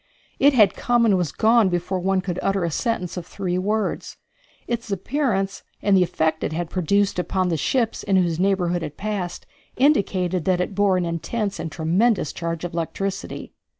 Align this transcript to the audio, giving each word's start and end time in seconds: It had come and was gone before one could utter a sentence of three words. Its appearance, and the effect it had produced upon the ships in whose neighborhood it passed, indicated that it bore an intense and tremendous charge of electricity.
It 0.39 0.53
had 0.55 0.73
come 0.73 1.05
and 1.05 1.15
was 1.15 1.31
gone 1.31 1.69
before 1.69 1.99
one 1.99 2.21
could 2.21 2.39
utter 2.41 2.63
a 2.63 2.71
sentence 2.71 3.17
of 3.17 3.25
three 3.27 3.59
words. 3.59 4.17
Its 4.65 4.91
appearance, 4.91 5.61
and 5.79 5.95
the 5.95 6.01
effect 6.01 6.43
it 6.43 6.51
had 6.53 6.71
produced 6.71 7.19
upon 7.19 7.49
the 7.49 7.55
ships 7.55 8.01
in 8.01 8.15
whose 8.15 8.39
neighborhood 8.39 8.81
it 8.81 8.97
passed, 8.97 9.45
indicated 9.77 10.45
that 10.45 10.59
it 10.59 10.73
bore 10.73 10.97
an 10.97 11.05
intense 11.05 11.59
and 11.59 11.71
tremendous 11.71 12.33
charge 12.33 12.63
of 12.63 12.73
electricity. 12.73 13.53